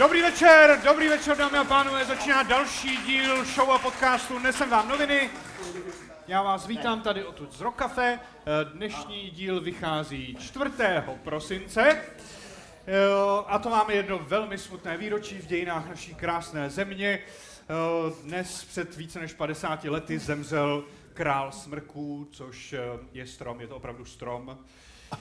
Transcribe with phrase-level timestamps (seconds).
[0.00, 4.88] Dobrý večer, dobrý večer, dámy a pánové, začíná další díl show a podcastu Nesem vám
[4.88, 5.30] noviny.
[6.28, 8.20] Já vás vítám tady odtud z Rokafe.
[8.72, 10.70] Dnešní díl vychází 4.
[11.24, 12.00] prosince.
[13.46, 17.18] A to máme jedno velmi smutné výročí v dějinách naší krásné země.
[18.22, 20.84] Dnes před více než 50 lety zemřel
[21.20, 22.74] král smrků, což
[23.12, 24.58] je strom, je to opravdu strom.
[25.12, 25.16] Eh,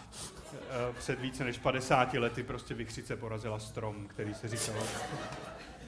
[0.98, 4.84] před více než 50 lety prostě vychřice porazila strom, který se říkal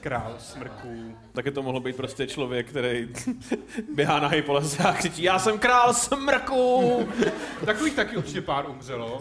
[0.02, 1.16] král smrků.
[1.32, 3.08] Taky to mohlo být prostě člověk, který
[3.94, 7.08] běhá na po lese a křičí, já jsem král smrků.
[7.66, 9.18] Takových taky určitě pár umřelo.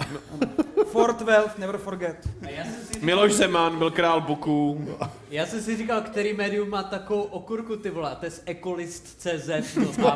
[0.85, 2.29] Fort Wealth, never forget.
[2.41, 2.65] Říkal,
[3.01, 4.87] Miloš Zeman byl král Buků.
[5.29, 8.43] Já jsem si říkal, který médium má takovou okurku, ty vole, a to je z
[8.45, 10.15] Ecolist.cz, to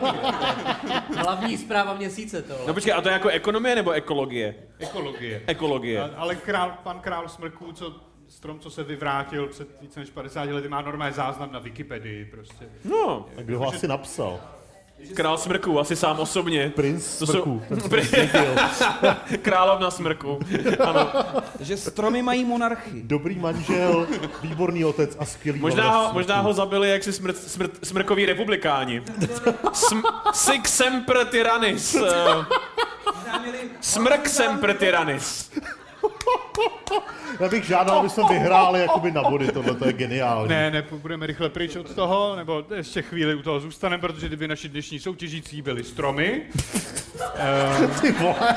[1.18, 2.54] Hlavní zpráva měsíce to.
[2.68, 4.56] No počkej, a to je jako ekonomie nebo ekologie?
[4.80, 5.44] Ekologie.
[5.48, 6.02] Ekologie.
[6.02, 10.50] A, ale král, pan král smrků, co strom, co se vyvrátil před více než 50
[10.50, 12.66] lety, má normální záznam na Wikipedii prostě.
[12.84, 13.26] No.
[13.38, 14.40] A kdo ho asi napsal?
[15.14, 16.72] Král smrků, asi sám osobně.
[16.76, 17.62] Princ smrků.
[19.42, 20.40] Královna smrků.
[20.80, 21.12] Ano.
[21.60, 23.04] Že stromy mají monarchii.
[23.04, 24.08] Dobrý manžel,
[24.42, 29.04] výborný otec a skvělý Možná ho, možná ho zabili jaksi smrt, smrt, smrkoví republikáni.
[29.74, 30.02] Sm,
[30.34, 31.98] sic semper tyrannis.
[33.82, 35.52] Smrk semper tyrannis.
[37.40, 40.50] Já bych žádal, aby jsme vyhráli jakoby na body, tohle to je geniální.
[40.50, 44.48] Ne, ne, budeme rychle pryč od toho, nebo ještě chvíli u toho zůstaneme, protože kdyby
[44.48, 46.42] naši dnešní soutěžící byli stromy,
[48.02, 48.56] Ty vole.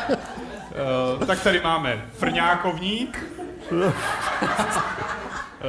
[1.18, 3.26] uh, tak tady máme frňákovník,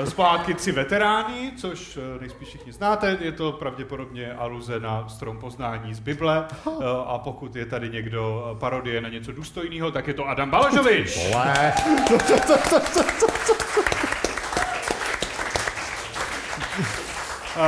[0.04, 5.38] z pohádky Tři veteráni, což eh, nejspíš všichni znáte, je to pravděpodobně aluze na strom
[5.38, 6.48] poznání z Bible.
[6.82, 11.18] Eh, a pokud je tady někdo parodie na něco důstojného, tak je to Adam Balažovič.
[11.32, 11.74] Vole.
[11.74, 11.76] A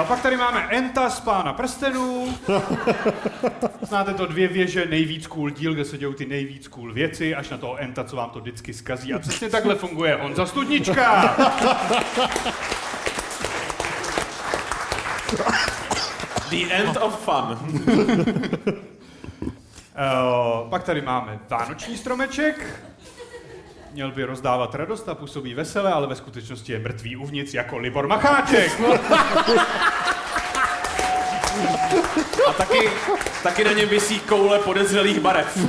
[0.07, 2.37] pak tady máme Enta z Pána prstenů.
[3.81, 7.49] Znáte to dvě věže, nejvíc cool díl, kde se dějou ty nejvíc cool věci, až
[7.49, 9.13] na toho Enta, co vám to vždycky skazí.
[9.13, 11.35] A přesně takhle funguje Honza Studnička.
[16.49, 17.57] The end of fun.
[20.63, 22.83] Uh, pak tady máme Vánoční stromeček.
[23.93, 28.07] Měl by rozdávat radost a působí vesele, ale ve skutečnosti je mrtvý uvnitř jako Libor
[28.07, 28.81] Macháček.
[32.47, 32.89] A taky,
[33.43, 35.57] taky na něm visí koule podezřelých barev.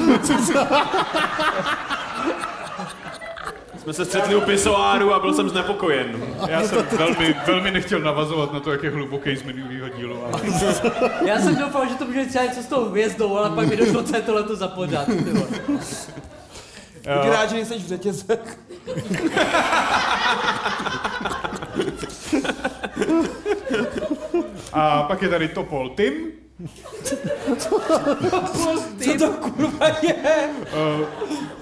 [3.79, 6.35] Jsme se střetli u pisoáru a byl jsem znepokojen.
[6.49, 10.41] Já jsem velmi, velmi nechtěl navazovat na to, jak je hluboký z minulého dílu, ale
[11.27, 14.03] Já jsem doufal, že to může třeba něco s tou hvězdou, ale pak mi došlo,
[14.03, 15.09] co je tohle za pořád.
[17.03, 18.59] Buď rád, že nejseš v řetězech.
[24.73, 26.13] A pak je tady Topol Tim.
[29.05, 30.49] Co to kurva je?
[31.01, 31.07] Uh,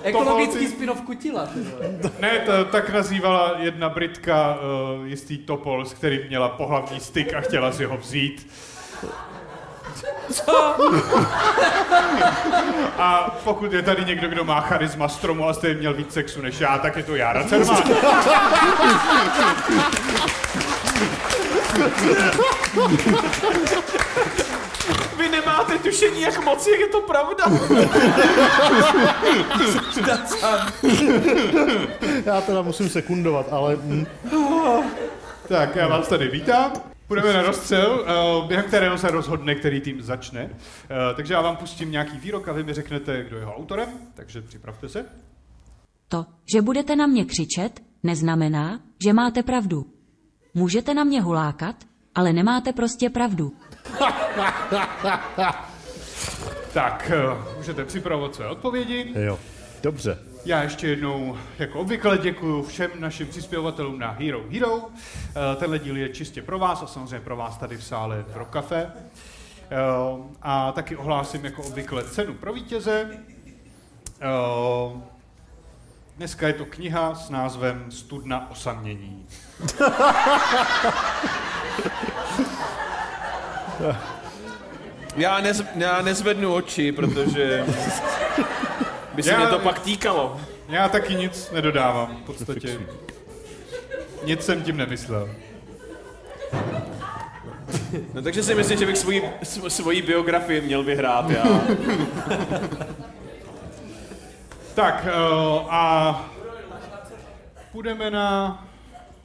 [0.03, 1.47] Ekologický Topol spin-off Kutila.
[1.47, 1.99] ty vole.
[2.21, 4.59] ne, to, tak nazývala jedna Britka
[4.99, 8.51] uh, jistý Topol, s kterým měla pohlavní styk a chtěla si ho vzít.
[10.33, 10.77] Co?
[12.99, 16.61] A pokud je tady někdo, kdo má charisma stromu a stejně měl víc sexu než
[16.61, 17.83] já, tak je to Jára Cerman.
[25.19, 27.45] Vy nemáte tušení, jak moc je to pravda.
[32.27, 33.79] Já teda musím sekundovat, ale
[35.49, 36.90] Tak, já vás tady vítám.
[37.11, 40.51] Půjdeme na rozstřel, eh, během kterého se rozhodne, který tým začne.
[40.51, 43.89] Eh, Takže já vám pustím nějaký výrok a vy mi řeknete, kdo je jeho autorem,
[44.15, 45.05] takže připravte se.
[46.09, 49.87] To, že budete na mě křičet, neznamená, že máte pravdu.
[50.55, 51.77] Můžete na mě hulákat,
[52.15, 53.53] ale nemáte prostě pravdu.
[56.73, 59.13] Tak, eh, můžete připravovat své odpovědi.
[59.15, 59.39] jo.
[59.83, 60.19] Dobře.
[60.45, 64.81] Já ještě jednou, jako obvykle, děkuji všem našim přispěvatelům na Hero Hero.
[64.83, 68.37] Eh, Tenhle díl je čistě pro vás a samozřejmě pro vás tady v sále v
[68.37, 68.93] Rock Café.
[69.71, 69.77] Eh,
[70.43, 73.11] A taky ohlásím jako obvykle cenu pro vítěze.
[74.21, 75.01] Eh,
[76.17, 79.27] Dneska je to kniha s názvem Studna osamění.
[85.17, 87.65] Já, nez, já nezvednu oči, protože
[89.21, 90.41] by se Já- mě to pak týkalo.
[90.69, 92.81] Já taky nic nedodávám, v podstatě.
[94.25, 95.31] Nic jsem tím nemyslel.
[98.15, 101.45] No, takže si myslím, že bych svoji, sv- svoji biografii měl vyhrát já.
[104.75, 106.31] Tak uh, a
[107.73, 108.65] půjdeme na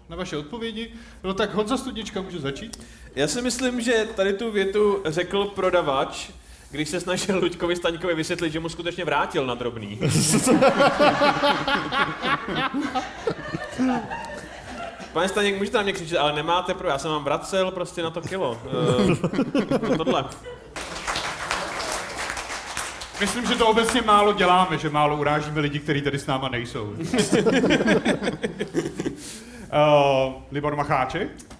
[0.09, 0.91] na vaše odpovědi.
[1.23, 2.83] No tak Honza Studnička může začít.
[3.15, 6.29] Já si myslím, že tady tu větu řekl prodavač,
[6.75, 9.99] když se snažil Luďkovi Staňkovi vysvětlit, že mu skutečně vrátil na drobný.
[15.13, 18.09] Pane Staněk, můžete na mě křičet, ale nemáte pro, já jsem vám vracel prostě na
[18.09, 18.61] to kilo.
[19.07, 20.25] Uh, tohle.
[23.19, 26.83] Myslím, že to obecně málo děláme, že málo urážíme lidi, kteří tady s náma nejsou.
[26.83, 26.97] uh,
[30.51, 31.54] Libor Macháček?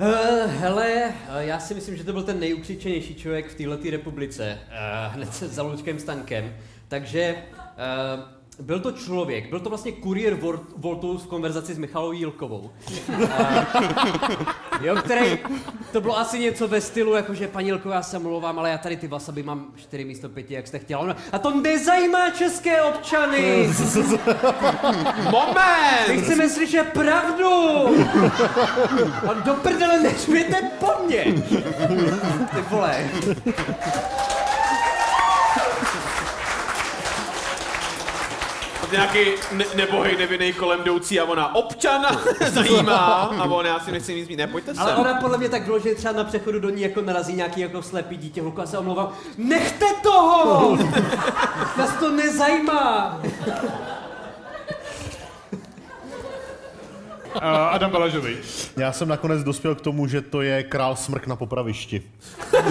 [0.00, 4.58] Uh, hele, uh, já si myslím, že to byl ten nejukřičenější člověk v této republice,
[4.68, 6.56] uh, hned se za Luďkem Staňkem.
[6.88, 10.38] Takže uh, byl to člověk, byl to vlastně kuriér
[10.76, 12.70] Voltu v konverzaci s Michalou Jílkovou.
[14.80, 15.38] Jo, který,
[15.92, 18.78] to bylo asi něco ve stylu, jako že paní Jílková, já se mluvám, ale já
[18.78, 21.16] tady ty wasabi mám 4 místo 5, jak jste chtěla.
[21.32, 23.68] A to nezajímá české občany!
[25.30, 26.08] Moment!
[26.08, 27.50] My chceme slyšet pravdu!
[29.30, 31.24] A do prdele neřvěte po mně!
[32.54, 33.10] Ty vole.
[38.92, 39.18] Nějaký
[39.52, 42.10] ne- nebohej nevinný kolem jdoucí a ona občana
[42.50, 42.96] zajímá
[43.38, 44.82] a on já si nechci nic mít, ne, pojďte sem.
[44.82, 47.82] Ale ona podle mě tak že třeba na přechodu do ní jako narazí nějaký jako
[47.82, 49.12] slepý dítě, hluka se omlouvám.
[49.38, 50.76] Nechte toho!
[51.78, 53.20] Nás to nezajímá!
[57.36, 58.70] Uh, Adam Balažovič.
[58.76, 62.02] Já jsem nakonec dospěl k tomu, že to je král smrk na popravišti.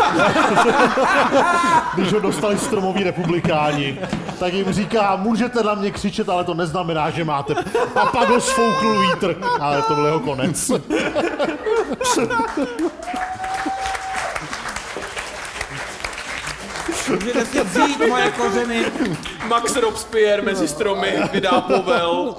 [1.96, 4.00] Když ho dostali stromoví republikáni,
[4.40, 7.54] tak jim říká, můžete na mě křičet, ale to neznamená, že máte.
[7.96, 9.36] A pak ho sfouknul vítr.
[9.60, 10.72] Ale to byl jeho konec.
[17.10, 18.86] Můžete si vzít moje kořeny.
[19.48, 22.36] Max Robespierre mezi stromy vydá povel.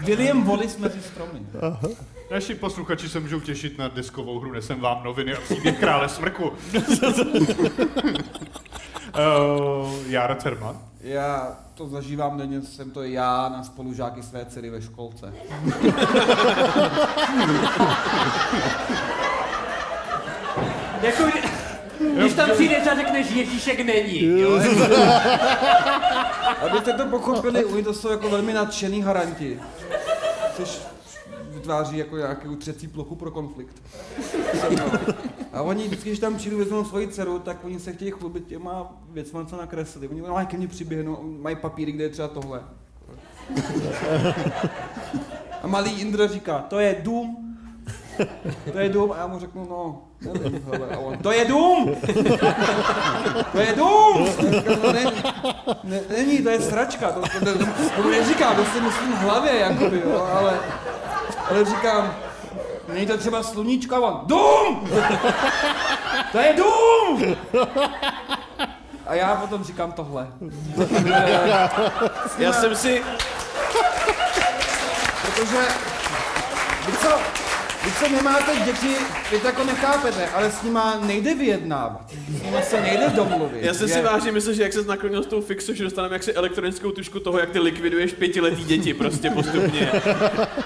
[0.00, 1.40] William Wallace mezi stromy.
[2.30, 6.44] Naši posluchači se můžou těšit na diskovou hru Nesem vám noviny a příběh krále smrku.
[6.48, 6.54] uh,
[10.06, 10.78] Jára Cerman.
[11.00, 15.34] Já to zažívám denně, jsem to já na spolužáky své dcery ve školce.
[21.02, 21.42] Jako, kdy-
[22.18, 24.50] když tam přijdeš a řekneš Ježíšek není, jo?
[26.60, 29.60] Abyste to pochopili, oni to jsou jako velmi nadšený haranti.
[30.56, 30.82] Což
[31.48, 33.82] vytváří jako nějakou třecí plochu pro konflikt.
[35.52, 38.92] A oni vždycky, když tam přijdu, vezmou svoji dceru, tak oni se chtějí chlubit těma
[39.08, 40.08] věcmi, co nakreslili.
[40.08, 42.62] Oni mají ke mně přiběhnou, mají papíry, kde je třeba tohle.
[45.62, 47.41] A malý Indra říká, to je dům.
[48.72, 50.96] To je dům a já mu řeknu, no, nevím, hele.
[50.96, 51.96] A on, to je dům!
[53.52, 54.28] To je dům!
[54.82, 55.04] No, ne,
[55.84, 57.66] ne, není, to je sračka, to, to, to, to,
[58.02, 60.60] to neříkám, to si myslím v hlavě, jakoby, jo, ale,
[61.50, 62.14] ale říkám,
[62.92, 64.88] není to třeba sluníčka, a on, dům!
[66.32, 67.36] To je dům!
[69.06, 70.28] A já potom říkám tohle.
[72.38, 73.02] Já jsem si,
[75.22, 75.66] Protože,
[77.02, 77.18] co,
[77.84, 78.96] vy co nemáte děti,
[79.30, 82.10] vy to jako nechápete, ale s nima nejde vyjednávat.
[82.38, 83.62] S nima se nejde domluvit.
[83.62, 86.32] já jsem si vážně myslel, že jak se naklonil s tou fixu, že dostaneme jaksi
[86.32, 89.92] elektronickou tušku toho, jak ty likviduješ pětiletý děti prostě postupně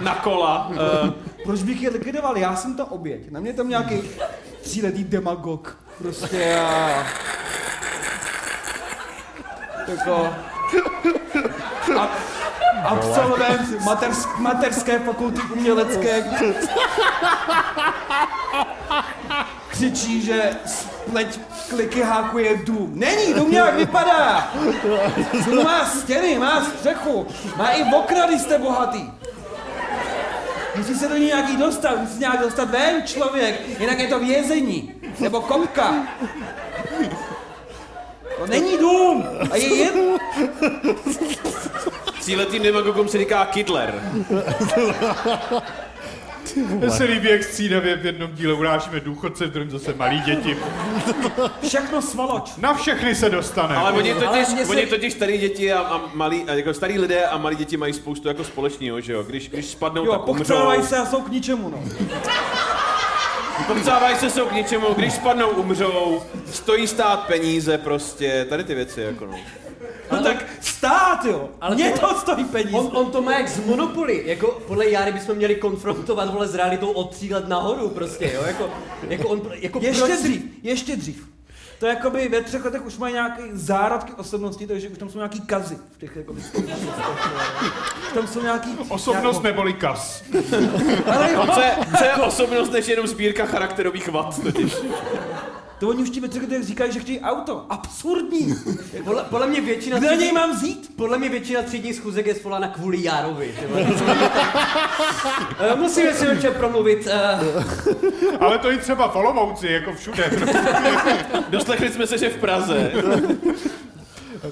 [0.01, 0.71] na kola.
[1.05, 1.11] Uh,
[1.45, 2.39] Proč bych je likvidoval?
[2.39, 3.31] Já jsem to oběť.
[3.31, 4.03] Na mě tam nějaký
[4.63, 5.79] tříletý demagog.
[5.99, 7.07] Prostě a...
[9.89, 10.35] Jako...
[11.99, 12.11] A,
[12.85, 16.25] absolvent maters, materské fakulty umělecké
[19.69, 22.91] křičí, že spleť kliky hákuje dům.
[22.95, 24.53] Není, dům nějak vypadá.
[25.47, 29.11] Dům má stěny, má střechu, má i okna, když jste bohatý.
[30.77, 34.95] Musí se do ní nějaký dostat, musí nějak dostat ven člověk, jinak je to vězení,
[35.21, 35.95] nebo kopka.
[38.39, 40.19] To není dům, a je jen...
[42.27, 43.95] tříletým demagogům se říká Kidler.
[46.67, 50.57] Mně se líbí, jak střídavě v jednom díle urážíme důchodce, v druhém zase malí děti.
[51.69, 52.51] Všechno svaloč.
[52.59, 53.77] Na všechny se dostane.
[53.77, 56.99] Ale oni totiž, Ale se- oni totiž starý děti a, a malí, a jako starý
[56.99, 59.23] lidé a malí děti mají spoustu jako společného, že jo?
[59.23, 60.83] Když, když spadnou, Jo, tak umřou.
[60.83, 61.83] se a jsou k ničemu, no.
[63.67, 69.01] Popřávají se, jsou k ničemu, když spadnou, umřou, stojí stát peníze prostě, tady ty věci
[69.01, 69.35] jako no.
[70.13, 70.45] No tak
[71.17, 71.49] stát, jo.
[71.61, 72.77] Ale Mě to- to stojí peníze.
[72.77, 76.55] On, on to má jak z Monopoly, jako podle Jary bychom měli konfrontovat vole s
[76.55, 78.71] realitou od tří let nahoru prostě, jo, jako,
[79.09, 81.29] jako on, jako Ještě proč dřív, ještě dřív.
[81.79, 85.41] to jakoby ve třech letech už mají nějaké zárodky osobnosti, takže už tam jsou nějaký
[85.41, 86.41] kazy v těch jakoby,
[88.15, 88.71] tam jsou nějaký...
[88.89, 90.23] Osobnost neboli kas.
[91.15, 94.77] Ale jo, Co je, co je osobnost než jenom sbírka charakterových vad totiž.
[95.81, 97.67] To oni už ti ve třech říkají, že chtějí auto.
[97.71, 98.55] Absurdní.
[99.05, 100.91] Podle, podle mě většina Kde něj třídní- mám vzít?
[100.97, 103.55] Podle mě většina třídních schůzek je svolána kvůli Járovi.
[105.59, 107.09] Eh, Musíme si o čem promluvit.
[107.11, 107.39] eh,
[108.41, 110.31] Ale to i třeba v Olomouci, jako všude.
[111.49, 112.93] Doslechli jsme se, že v Praze.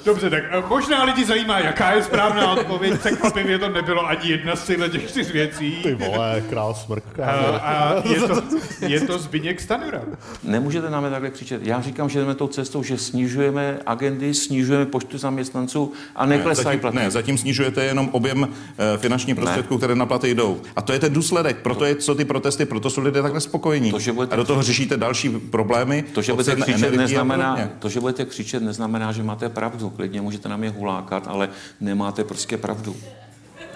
[0.04, 2.98] Dobře, tak eh, možná lidi zajímá, jaká je správná odpověď.
[3.00, 5.78] Překvapivě to nebylo ani jedna z těch čtyř věcí.
[5.82, 7.04] Ty vole, král smrk.
[7.22, 8.42] A, a je, to,
[8.86, 10.00] je to Zbyněk Stanura.
[10.44, 11.66] Nemůžete nám takhle křičet.
[11.66, 16.64] Já říkám, že jdeme tou cestou, že snižujeme agendy, snižujeme počtu zaměstnanců a Ne, neklesají
[16.64, 16.96] zatím, platy.
[16.96, 18.48] ne, zatím snižujete jenom objem
[18.94, 20.60] eh, finančních prostředků, které na platy jdou.
[20.76, 23.90] A to je ten důsledek, proto je, co ty protesty, proto jsou lidé takhle spokojení.
[23.90, 26.04] To, že budete- a do toho řešíte další problémy.
[26.12, 29.73] To, že budete křičet, neznamená, to, že budete křičet, neznamená, že máte pravdu.
[29.96, 31.48] Klidně můžete na mě hulákat, ale
[31.80, 32.96] nemáte prostě pravdu.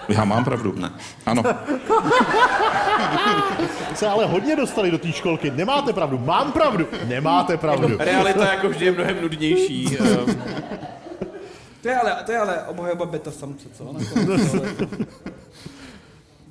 [0.09, 0.73] Já mám pravdu.
[0.77, 0.91] Ne.
[1.25, 1.43] Ano.
[3.95, 5.51] Se ale hodně dostali do té školky.
[5.51, 6.17] Nemáte pravdu.
[6.17, 6.87] Mám pravdu.
[7.07, 7.97] Nemáte pravdu.
[7.97, 9.97] Realita jako vždy je mnohem nudnější.
[9.99, 10.41] ehm,
[11.81, 13.95] To je ale, to je ale obhajoba beta samce, co?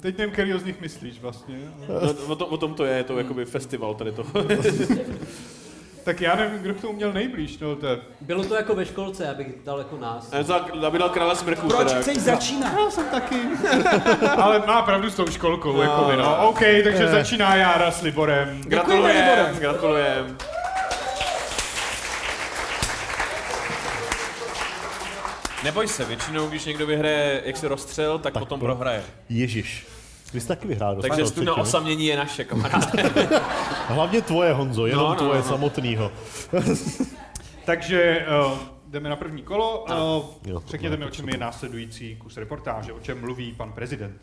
[0.00, 1.58] Teď nevím, který z nich myslíš vlastně.
[1.88, 1.94] No,
[2.32, 4.28] o, tom, o tom to je, je to jakoby festival tady toho.
[6.08, 7.58] Tak já nevím, kdo k tomu měl nejblíž.
[7.58, 7.98] No, to je...
[8.20, 10.32] Bylo to jako ve školce, abych dal jako nás.
[10.32, 11.68] Já za- Aby dal krále smrku.
[11.68, 12.00] Proč teda.
[12.00, 12.72] chceš začínat?
[12.84, 13.36] Já jsem taky.
[14.36, 15.72] Ale má pravdu s tou školkou.
[15.72, 16.48] No, jako no.
[16.48, 18.60] OK, takže začíná Jára s Liborem.
[18.62, 20.36] Gratulujem, gratulujem.
[25.64, 29.02] Neboj se, většinou, když někdo vyhraje jak se rozstřel, tak, potom prohraje.
[29.28, 29.86] Ježíš.
[30.32, 31.62] Vy jste taky vyhrál Takže studna třetinu.
[31.62, 33.10] osamění je naše, kamaráde.
[33.88, 35.44] Hlavně tvoje, Honzo, jenom No, no, tvoje no.
[35.44, 36.12] samotnýho.
[37.64, 39.84] Takže uh, jdeme na první kolo.
[39.84, 44.16] Uh, Jo, řekněte mi, o čem je následující kus reportáže, o čem mluví pan prezident.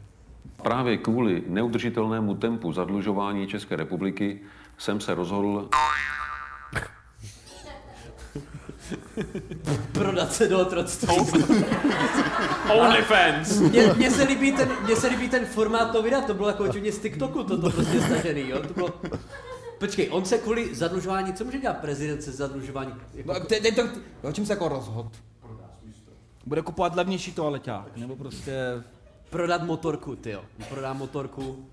[0.64, 4.40] Právě kvůli neudržitelnému tempu zadlužování České republiky
[4.78, 5.70] jsem se rozhodl
[9.92, 11.16] Prodat se do otroctví.
[12.74, 13.60] OnlyFans.
[13.60, 16.64] Mně, mně, se líbí ten, mně se líbí ten formát toho videa, to bylo jako
[16.64, 18.60] hodně z TikToku, toto prostě stažený, jo?
[18.68, 18.90] To bylo...
[19.80, 22.94] Počkej, on se kvůli zadlužování, co může dělat prezident se zadlužování?
[23.14, 23.82] Jako, No, te, te, to,
[24.22, 25.08] o čem se jako rozhod?
[26.46, 28.54] Bude kupovat levnější toaleťák, nebo prostě
[29.30, 30.42] prodat motorku, ty jo.
[30.70, 31.66] Prodá motorku.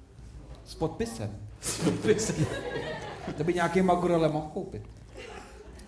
[0.64, 1.36] s podpisem.
[1.84, 2.32] Podpis.
[3.36, 4.82] To by nějaký Magorele mohl koupit.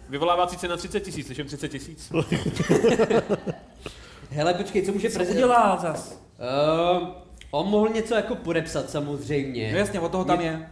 [0.09, 2.13] Vyvolávací cena 30 tisíc, slyším 30 tisíc.
[4.31, 5.37] Hele, počkej, co může Co prezident?
[5.45, 6.19] udělá zas?
[7.01, 7.09] Uh,
[7.51, 9.73] on mohl něco jako podepsat samozřejmě.
[9.73, 10.69] No jasně, od toho tam je.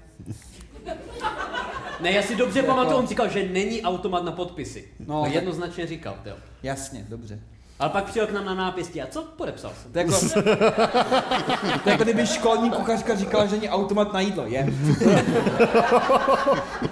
[2.01, 4.89] Ne, já si dobře Jako- pamatuju, on říkal, že není automat na podpisy.
[5.01, 6.35] No, No, tak- jednoznačně říkal, jo.
[6.63, 7.41] Jasně, dobře.
[7.83, 9.23] Ale pak přijel k nám na nápěstí a co?
[9.37, 9.93] Podepsal jsem.
[9.93, 10.21] To je jako,
[11.85, 14.45] to je jako kdyby školní kuchařka říkala, že není automat na jídlo.
[14.47, 14.67] Je.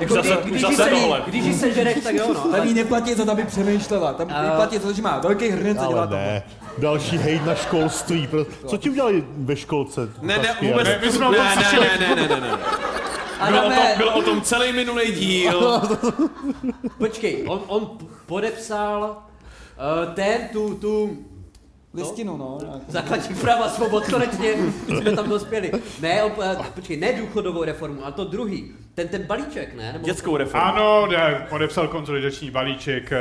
[0.00, 2.52] Jako, zase- kdy, když, zase jí se, když jí sežereš, tak jo, no.
[2.52, 4.12] Tam jí neplatí za to, aby přemýšlela.
[4.12, 6.14] Tam jí A- platí za to, že má velký hrnec a dělá Ale to.
[6.14, 6.42] ne.
[6.78, 8.28] Další hejt na školství.
[8.66, 10.00] Co ti udělali ve školce?
[10.22, 10.88] Ne, ne, vůbec.
[10.88, 12.58] Ne, my jsme o ne, tom ne, ne, ne, ne, ne, ne.
[13.48, 15.82] Byl o, tom, Adame, byl o tom celý minulý díl.
[16.98, 17.90] počkej, on, on
[18.26, 19.16] podepsal
[20.08, 21.18] uh, ten, tu, tu,
[21.94, 22.58] Listinu, no.
[22.62, 22.80] nějakou.
[22.88, 24.54] základní práva svobod, konečně
[24.86, 25.72] jsme tam dospěli.
[26.00, 29.92] Ne, on, uh, počkej, ne důchodovou reformu, ale to druhý, ten, ten balíček, ne?
[29.92, 30.66] Nebo, Dětskou reformu.
[30.66, 33.12] Ano, ne, podepsal konsolidační balíček.
[33.12, 33.18] eh,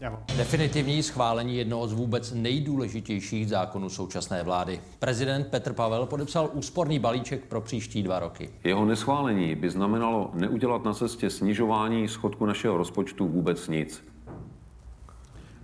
[0.00, 0.20] Já mám.
[0.36, 4.80] Definitivní schválení jednoho z vůbec nejdůležitějších zákonů současné vlády.
[4.98, 8.50] Prezident Petr Pavel podepsal úsporný balíček pro příští dva roky.
[8.64, 14.02] Jeho neschválení by znamenalo neudělat na cestě snižování schodku našeho rozpočtu vůbec nic.